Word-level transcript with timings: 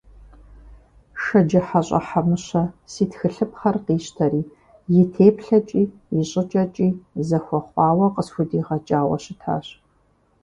ШэджыхьэщӀэ 1.23 1.99
Хьэмыщэ 2.07 2.63
си 2.91 3.03
тхылъыпхъэр 3.09 3.75
къищтэри, 3.85 4.43
и 5.01 5.03
теплъэкӀи, 5.13 5.83
и 6.17 6.19
щӀыкӀэкӀи 6.29 6.89
зэхуэхъуауэ 7.27 8.07
къысхудигъэкӀауэ 8.15 9.17
щытащ. 9.23 9.67